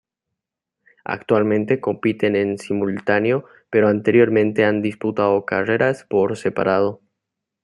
Actualmente 1.05 1.79
compiten 1.79 2.35
en 2.35 2.57
simultáneo, 2.57 3.45
pero 3.69 3.87
anteriormente 3.87 4.65
han 4.65 4.81
disputados 4.81 5.43
carreras 5.45 6.05
por 6.09 6.35
separado. 6.37 7.01